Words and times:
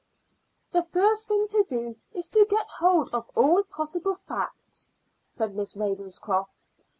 "The 0.71 0.81
first 0.81 1.27
thing 1.27 1.47
to 1.49 1.63
do 1.63 1.95
is 2.11 2.27
to 2.29 2.47
get 2.49 2.67
hold 2.71 3.13
of 3.13 3.29
all 3.35 3.61
possible 3.61 4.15
facts," 4.15 4.91
said 5.29 5.53
Miss 5.53 5.75
Ravenscroft. 5.75 6.63